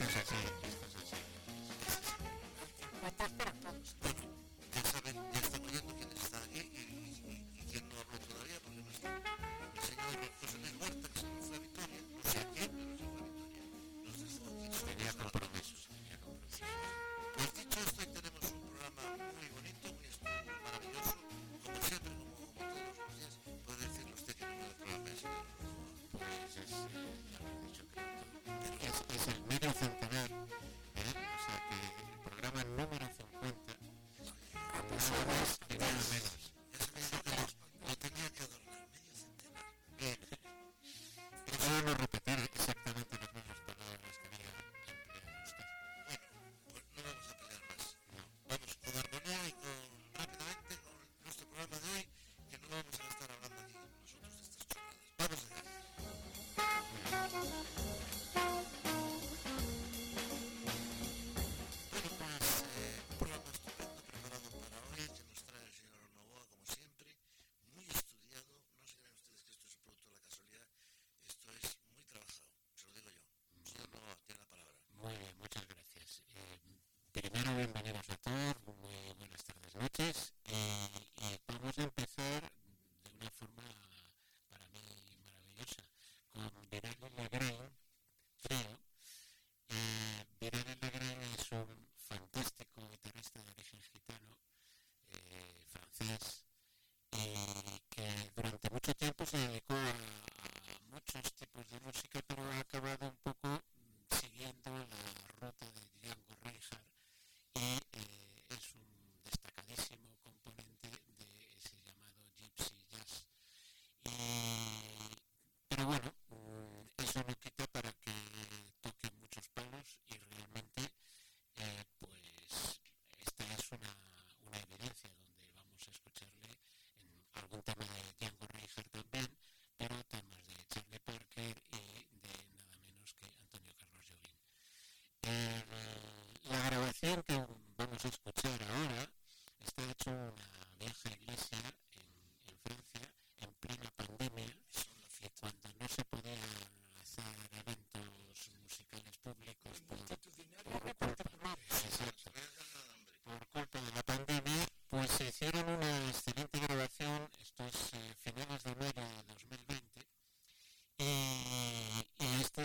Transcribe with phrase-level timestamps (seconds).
[0.00, 0.77] えっ?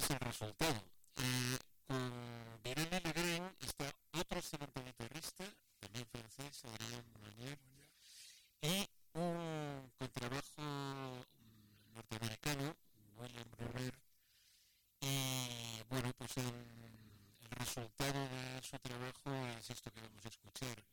[0.03, 0.83] es el resultado.
[1.15, 2.11] Eh, con
[2.63, 3.85] Verena Legrand está
[4.19, 5.45] otro excelente guitarrista,
[5.79, 7.57] también francés, Adrián Manier,
[8.61, 11.25] y un contrabajo
[11.95, 12.75] norteamericano,
[13.15, 13.95] William Robert.
[14.99, 20.92] Y bueno, pues el, el resultado de su trabajo es esto que vamos a escuchar.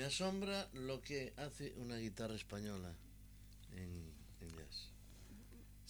[0.00, 2.90] Me asombra lo que hace una guitarra española
[3.72, 4.10] en,
[4.56, 4.94] jazz.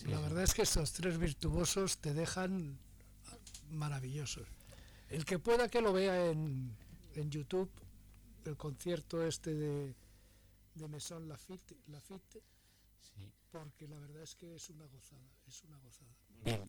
[0.04, 2.76] la verdad es que estos tres virtuosos te dejan
[3.70, 4.48] maravillosos.
[5.10, 6.76] El que pueda que lo vea en,
[7.14, 7.70] en YouTube,
[8.46, 9.94] el concierto este de,
[10.74, 12.42] de Maison Lafitte, Lafitte
[13.00, 13.32] Sí.
[13.52, 16.10] Porque la verdad es que es una gozada, es una gozada.
[16.44, 16.62] Bien,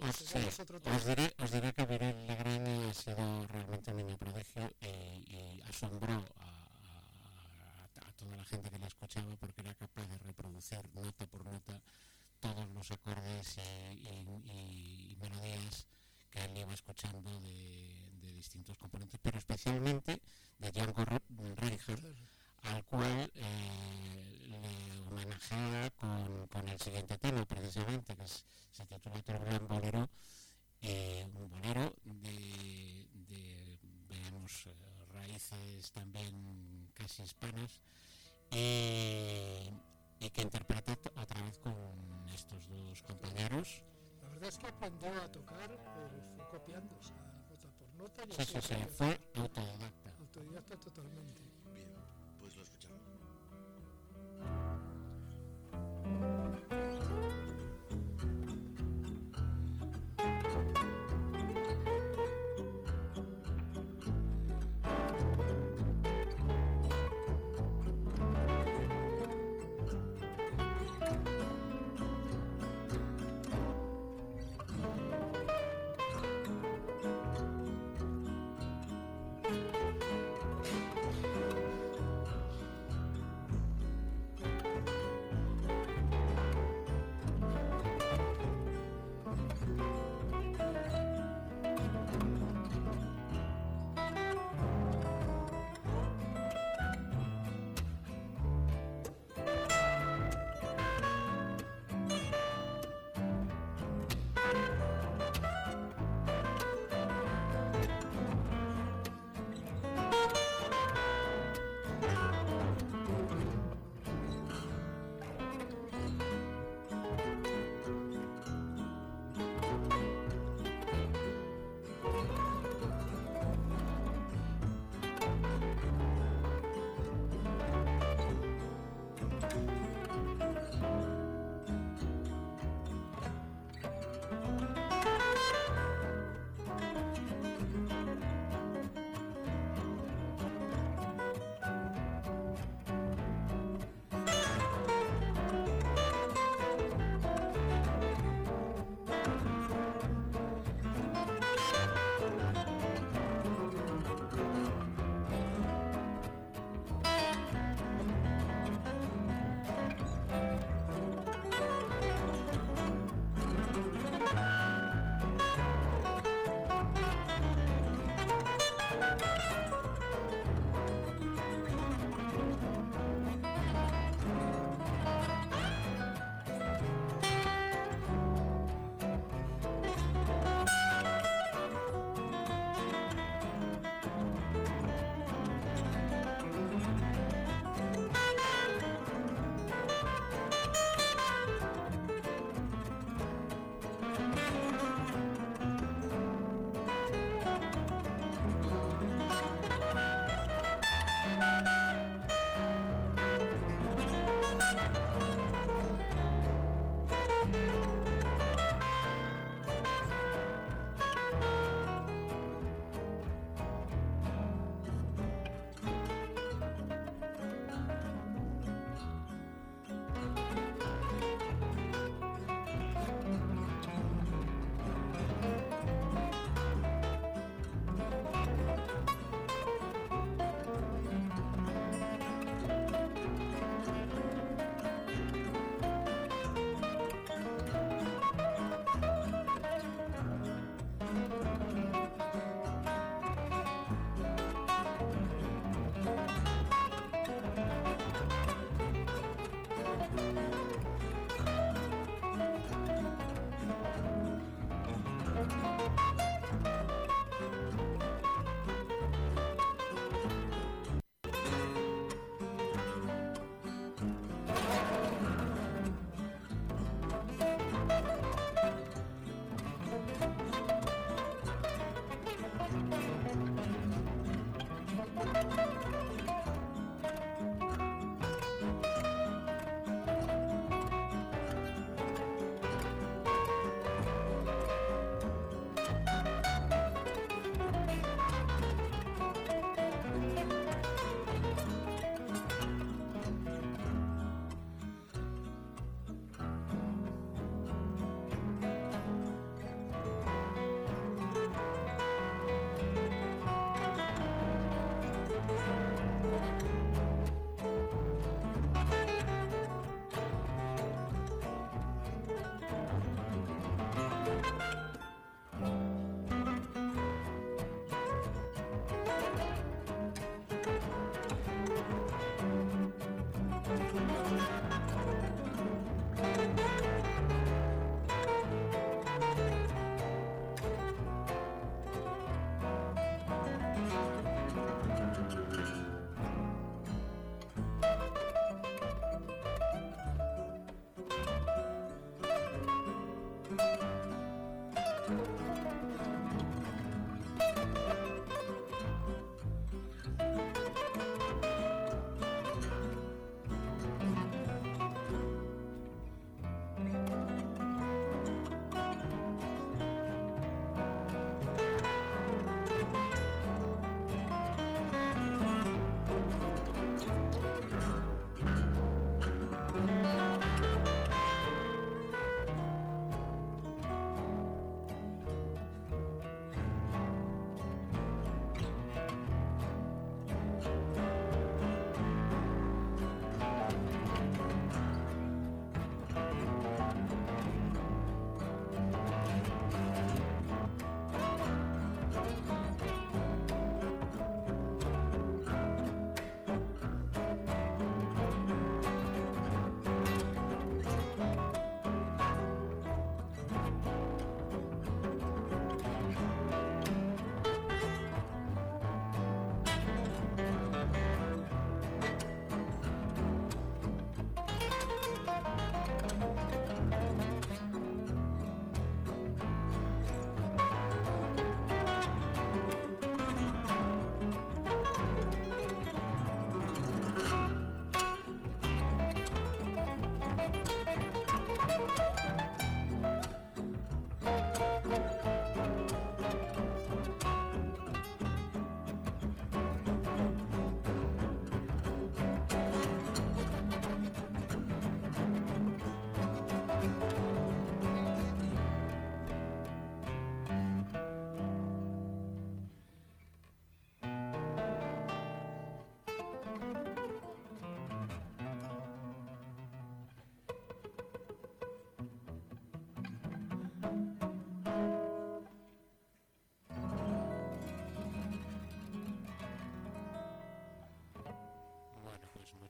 [0.00, 5.15] os, diré, os diré que Virel Legrand ha sido realmente un niño prodigio y,
[5.76, 6.48] asombró a,
[8.06, 11.78] a, toda la gente que le escuchaba porque era capaz de reproducir nota por nota
[12.40, 13.58] todos los acordes
[13.92, 15.86] y, melodías
[16.30, 20.20] que él iba escuchando de, de, distintos componentes, pero especialmente
[20.58, 22.04] de Django Reinhardt
[22.62, 29.40] al cual eh, le homenajea con, con, el siguiente tema precisamente, que se titula otro
[29.40, 30.08] gran bolero,
[30.80, 33.78] eh, un bolero de, de
[34.08, 37.80] veamos, eh, raíces también casi hispanas,
[38.50, 39.70] y,
[40.20, 41.74] y que interpreta otra vez con
[42.34, 43.82] estos dos compañeros.
[44.22, 47.16] La verdad es que aprendió a tocar, pero fue copiando, o sea,
[47.48, 48.22] nota por nota.
[48.30, 50.10] sí, sí, sí, fue autodidacta.
[50.20, 51.40] Autodidacta totalmente.
[51.72, 51.88] Bien
[52.40, 53.00] pues lo escuchamos.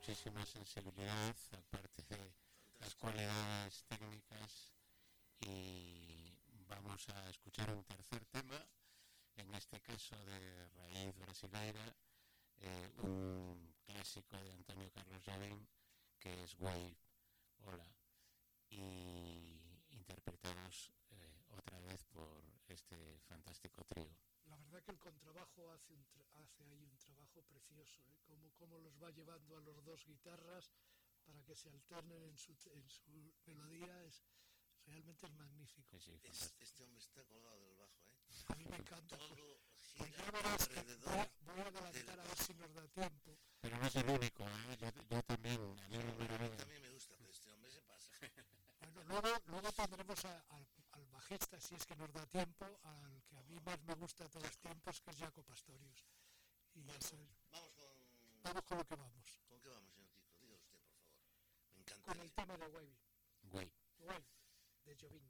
[0.07, 2.33] Muchísima sensibilidad, aparte de
[2.79, 4.73] las cualidades técnicas.
[5.41, 6.33] Y
[6.69, 8.65] vamos a escuchar un tercer tema,
[9.35, 11.97] en este caso de raíz brasileira,
[12.59, 15.67] eh, un clásico de Antonio Carlos Jobim,
[16.21, 16.97] que es Wave,
[17.65, 17.89] Hola,
[18.71, 19.59] y
[19.91, 24.15] interpretados eh, otra vez por este fantástico trío.
[24.45, 26.97] La verdad que el contrabajo hace, un hace ahí un
[27.37, 28.19] trabajo precioso, ¿eh?
[28.27, 30.71] Como, como los va llevando a los dos guitarras
[31.25, 34.05] para que se alternen en su, en su melodía.
[34.05, 34.23] Es,
[34.87, 35.99] realmente es magnífico.
[35.99, 38.45] Sí, sí, es, este hombre está colgado del bajo, ¿eh?
[38.49, 39.17] A mí me encanta.
[39.19, 39.59] Todo
[39.97, 41.11] pues, gira pues alrededor
[41.45, 43.39] voy, a- a adelantar a ver si nos da tiempo.
[43.61, 44.77] Pero no es el único, ¿eh?
[44.81, 47.83] yo, yo también, a mí me A mí también me gusta, pero este hombre se
[47.83, 48.13] pasa.
[48.95, 53.23] Bueno, luego, luego tendremos a- al, al bajista, si es que nos da tiempo, al
[53.25, 56.07] que a mí más me gusta de todos los tiempos, que es Jaco Pastorius.
[56.77, 58.43] Y Bueno, eso es- vamos con...
[58.43, 60.37] vamos con lo que vamos, ¿Con qué vamos, señor Kiko?
[60.41, 61.11] Diga usted, por favor.
[61.75, 62.13] Me encanta.
[62.13, 62.97] con el tema de Wavy,
[63.51, 63.71] Güey.
[64.01, 64.25] Wave,
[64.85, 65.27] de Jovin.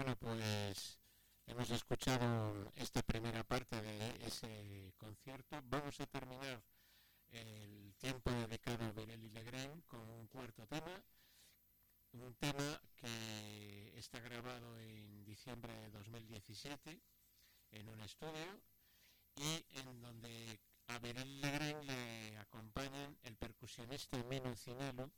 [0.00, 0.98] Bueno, pues
[1.46, 5.60] hemos escuchado esta primera parte de ese concierto.
[5.64, 6.62] Vamos a terminar
[7.28, 11.04] el tiempo dedicado a Virelli Legrand con un cuarto tema.
[12.12, 16.98] Un tema que está grabado en diciembre de 2017
[17.72, 18.58] en un estudio
[19.36, 25.10] y en donde a Virelli Legrand le acompañan el percusionista Mino Cinelo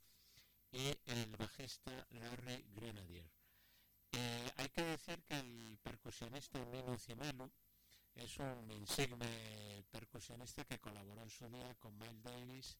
[0.73, 3.42] y el bajista Larry Grenadier.
[4.63, 7.51] Hay que decir que el percusionista Mino Cinelo
[8.15, 12.77] es un insigne percusionista que colaboró en su día con Miles Davis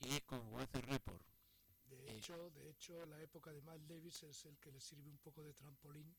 [0.00, 1.24] y con Weather Report.
[1.86, 5.18] De hecho, de hecho, la época de Miles Davis es el que le sirve un
[5.18, 6.12] poco de trampolín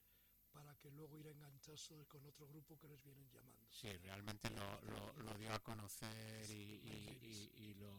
[0.52, 3.66] para que luego ir a engancharse con otro grupo que les vienen llamando.
[3.70, 7.92] Sí, realmente lo, lo- lo dio a conocer y, y- y- y lo,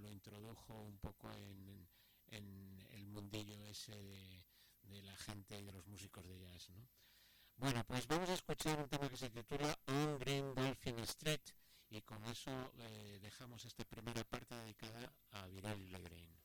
[0.00, 1.86] lo introdujo un poco en,
[2.32, 4.44] en el mundillo ese de,
[4.88, 6.70] de la gente y de los músicos de jazz.
[6.70, 6.88] ¿no?
[7.56, 11.40] Bueno, pues vamos a escuchar un tema que se titula On Green Dolphin Street
[11.90, 16.37] y con eso eh, dejamos esta primera parte dedicada a Viral Legrain.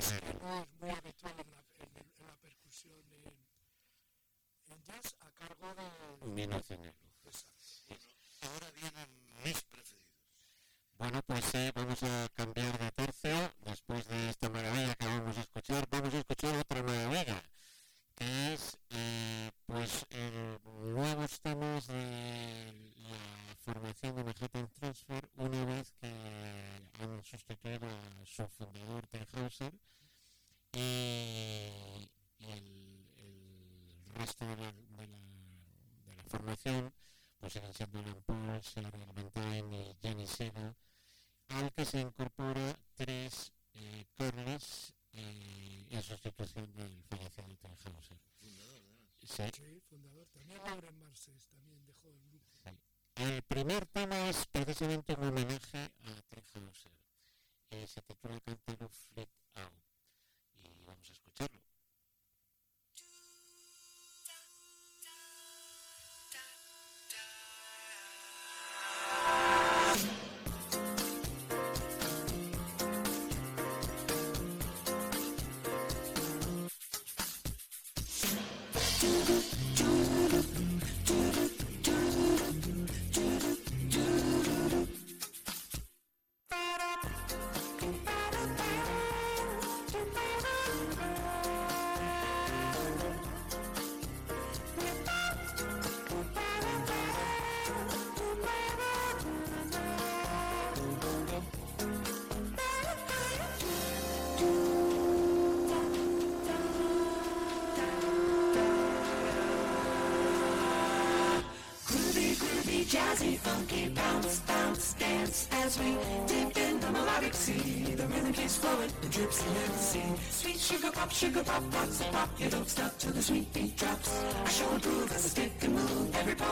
[0.00, 0.37] Thanks.
[40.40, 44.04] Al que se incorpora tres eh,
[45.12, 48.18] eh, en sustitución del fallecido Tenhauser.
[48.38, 49.08] Fundador, ¿verdad?
[49.20, 50.26] Sí, Sí, fundador.
[50.28, 52.46] También Lauren Marces también dejó el grupo.
[53.16, 56.92] El primer tema es precisamente un homenaje a Tenhauser.
[57.70, 59.28] Eh, se titula Cantero Flip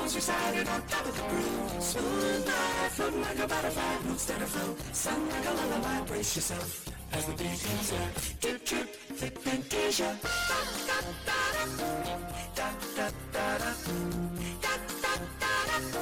[0.06, 1.82] Every pose on top of the groove.
[1.82, 3.96] Smooth life, floating like a butterfly,
[4.28, 4.76] that are flow.
[4.92, 8.40] Sung like a lullaby, brace yourself as the beat comes up.
[8.40, 10.16] Drip, drip, flip fantasia.
[10.22, 10.28] Da,
[10.86, 11.90] da, da, da.
[12.54, 13.72] Da, da, da, da.
[14.62, 15.98] Da, da, da, da.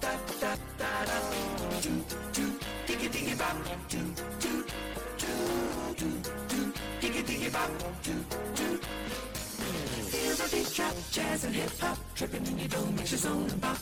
[0.00, 1.18] Da, da, da, da.
[1.80, 1.92] Do,
[2.32, 2.44] do,
[2.88, 3.56] diggy, diggy, bop.
[3.88, 3.98] Do,
[4.42, 4.52] do,
[5.20, 5.32] do,
[5.96, 6.08] do,
[6.48, 7.70] do, diggy, diggy, bop.
[8.02, 8.14] Do,
[8.56, 8.78] do.
[10.10, 13.48] Feel the beat drop, jazz and hip hop, tripping in your dome, makes your zone
[13.48, 13.76] and pop.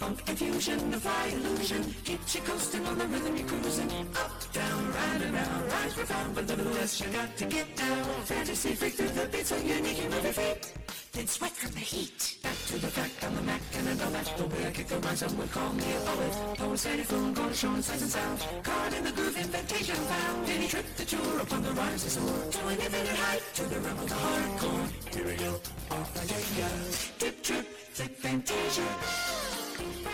[0.00, 3.90] Funk and fusion, the fly illusion, keeps you coasting on the rhythm you're cruising.
[4.16, 8.04] Up, down, round and round, rise profound, but nevertheless you got to get down.
[8.24, 10.72] Fantasy freak through the beat so unique you move your feet.
[11.12, 12.38] Then sweat from the heat.
[12.42, 14.36] Back to the fact, I'm the Mac and I that.
[14.38, 16.56] The way I kick the rhyme, some would call me a poet.
[16.56, 18.38] Poet steady phone, going showing sights and sound.
[18.62, 20.48] Caught in the groove, invitation found.
[20.48, 22.40] Any trip that you're upon the rhymes is soar.
[22.52, 25.14] To an infinite height, to the realm of the hardcore.
[25.14, 26.42] Here we go, off I take.
[27.18, 30.11] Trip, trip, it's Fantasia.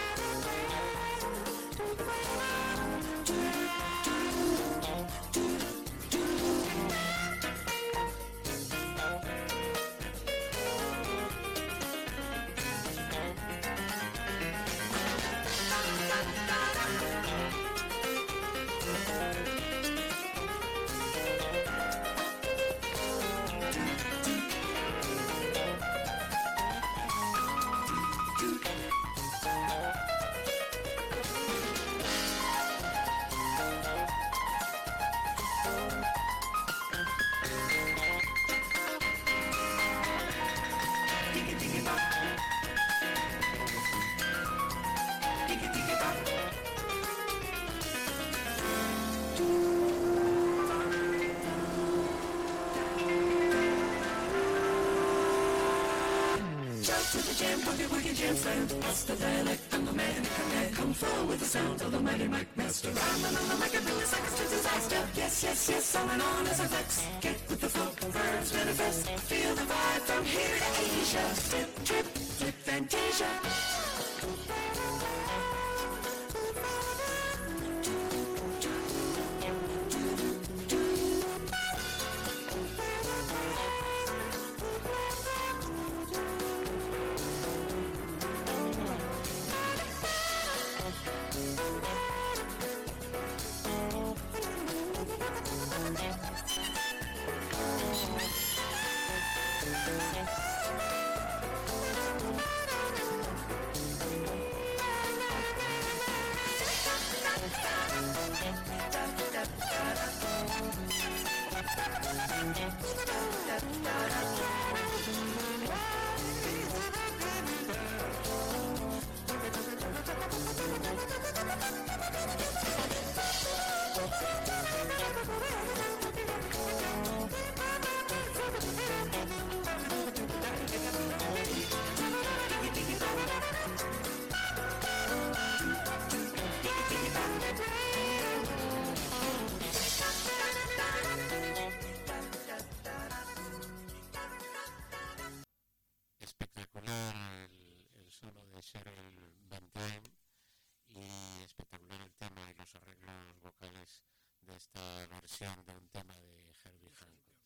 [155.39, 156.29] versión de un tema de
[156.65, 157.37] Herbie Hancock.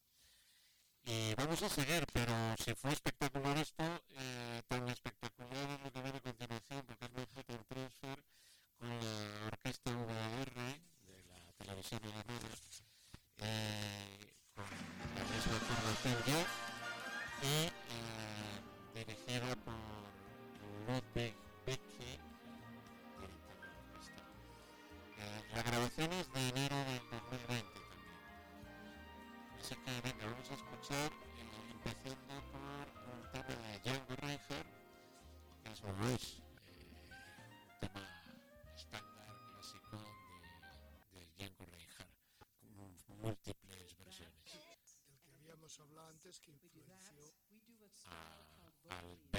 [1.04, 3.91] Y vamos a seguir, pero si fue espectacular esto,
[46.32, 49.31] Francesco influenció a,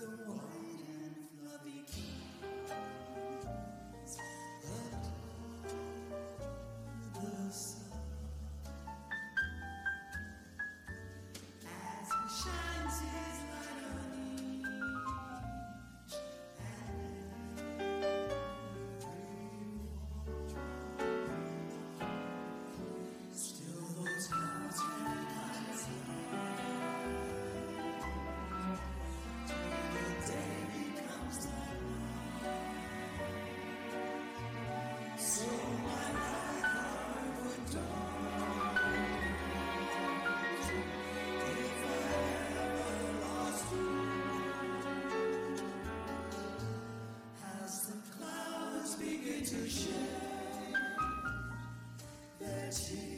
[0.00, 0.59] the one.
[49.50, 49.92] to share
[52.38, 53.09] that he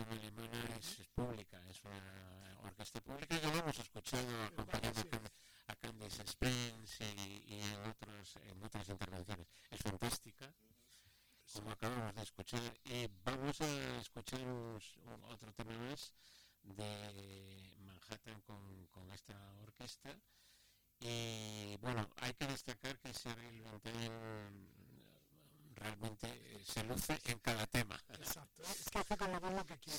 [0.00, 5.32] alemana es, es pública, es una orquesta pública que lo hemos escuchado acompañando a, Can-
[5.68, 9.46] a Candice Springs y, y en, otros, en otras intervenciones.
[9.70, 10.52] Es fantástica,
[11.52, 12.60] como acabamos de escuchar.
[12.84, 14.80] Y vamos a escuchar un-
[15.24, 16.12] otro tema más
[16.62, 20.10] de Manhattan con, con esta orquesta.
[21.00, 23.64] Y bueno, hay que destacar que Cyril
[25.74, 28.00] realmente eh, se luce en cada tema.
[28.08, 28.62] Exacto.
[28.62, 29.98] Es que hace como lo que quiere.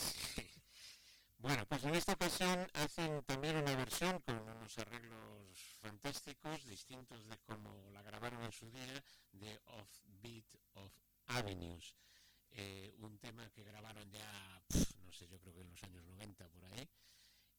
[1.37, 7.37] Bueno, pues en esta ocasión hacen también una versión con unos arreglos fantásticos, distintos de
[7.45, 10.91] como la grabaron en su día, de Offbeat of
[11.27, 11.95] Avenues.
[12.51, 14.63] Eh, un tema que grabaron ya,
[15.05, 16.89] no sé, yo creo que en los años 90 por ahí.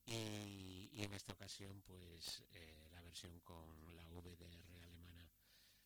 [0.07, 5.31] Y, y en esta ocasión, pues eh, la versión con la VDR alemana.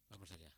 [0.09, 0.51] Vamos allá.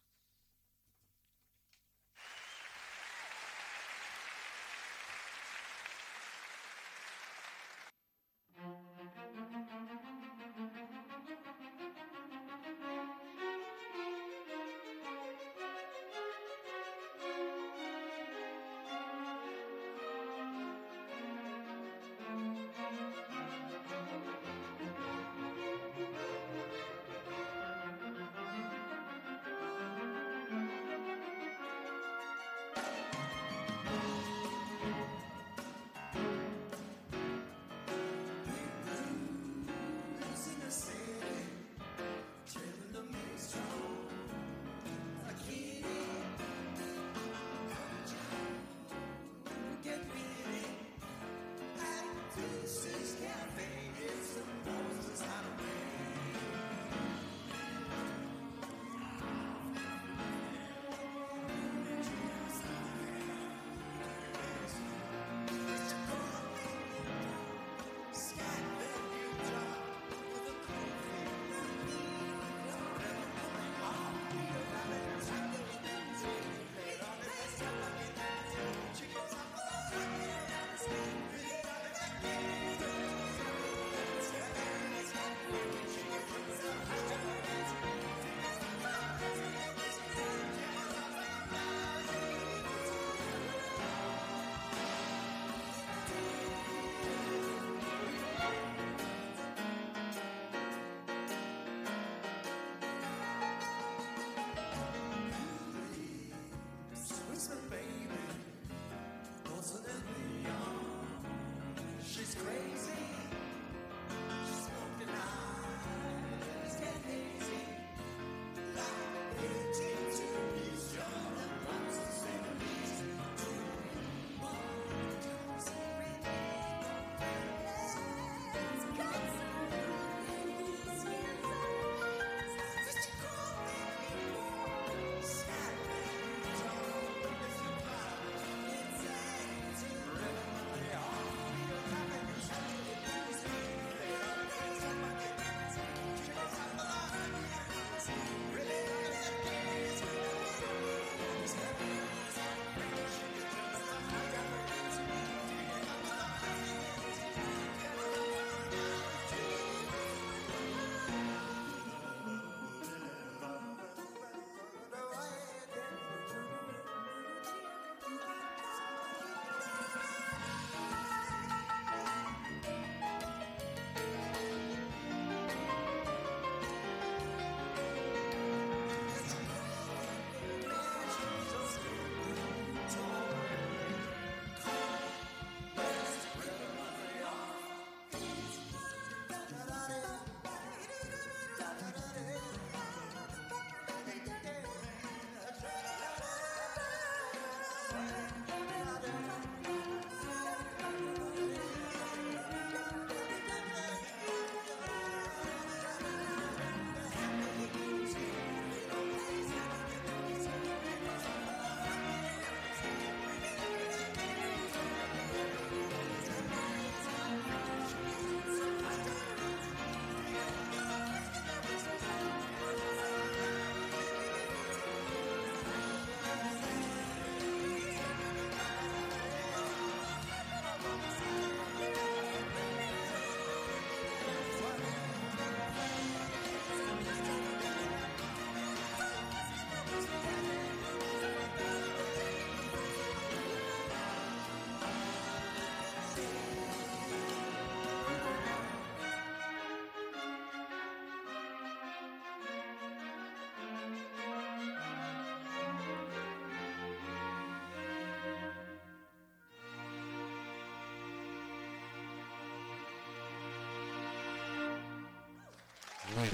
[266.15, 266.29] Bueno,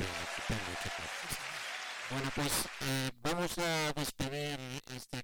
[2.35, 4.59] pues eh, vamos a despedir
[4.95, 5.23] este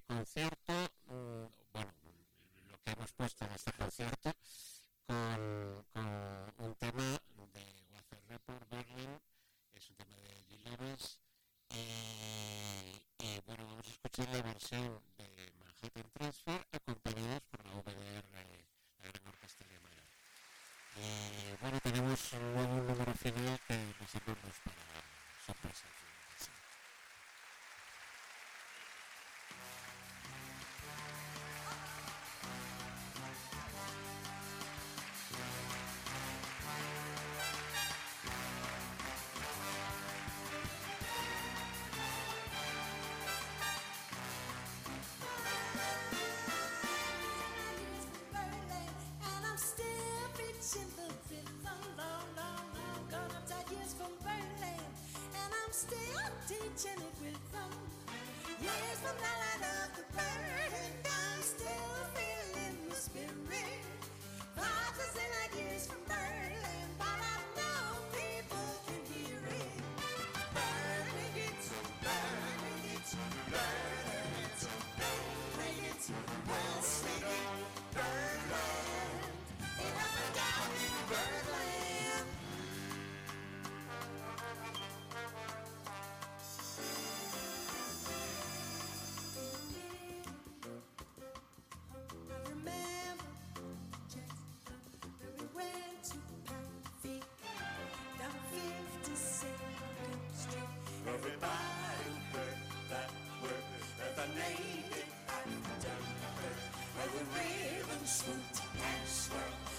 [58.61, 59.54] Yes, I'm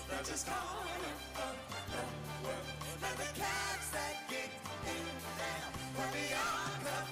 [0.08, 1.02] They're just calling
[1.36, 1.56] up,
[1.90, 2.64] the upward.
[3.02, 4.50] And the cats that get
[4.86, 5.04] in
[5.38, 7.08] there will be all up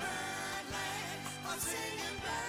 [0.00, 1.20] and land.
[1.48, 2.45] I'm singing back.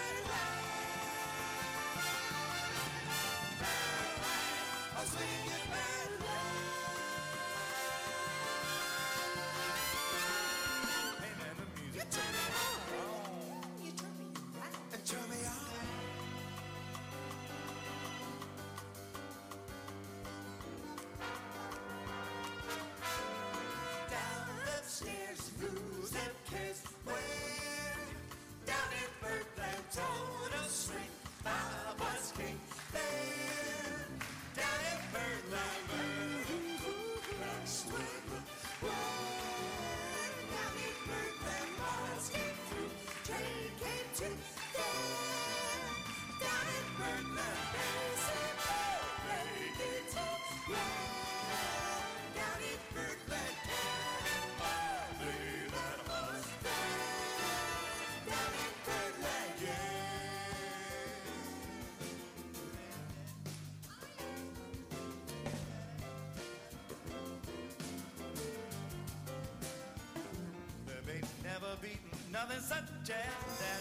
[72.38, 73.77] nothing such as that.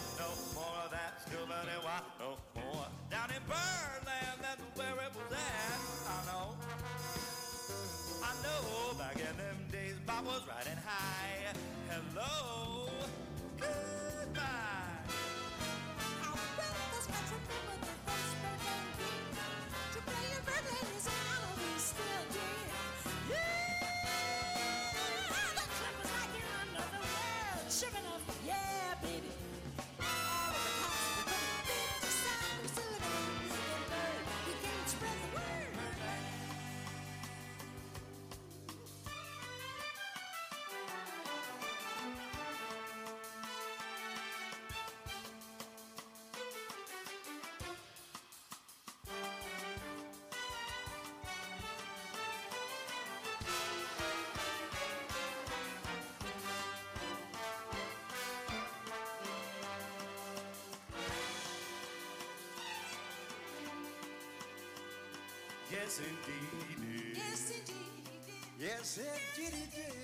[65.71, 67.17] Yes, indeed he did.
[67.17, 68.43] Yes, indeed he did.
[68.59, 69.95] Yes, indeed he did.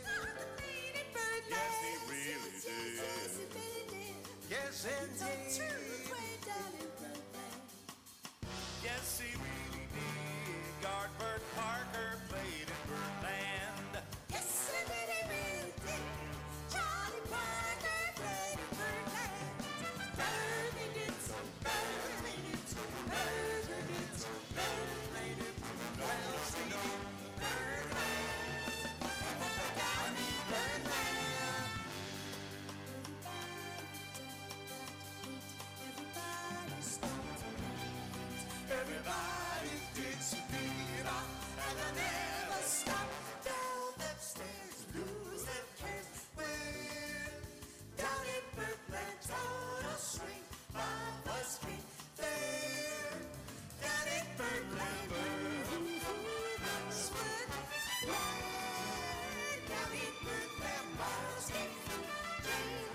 [1.48, 2.98] Yes, he really did.
[2.98, 4.14] Yes, indeed.
[4.50, 5.58] Yes, indeed.
[5.60, 6.02] Yes, indeed.
[8.82, 10.82] Yes, he really did.
[10.82, 12.11] Yardbird Parker.
[58.06, 62.91] bird, now it moves where morals take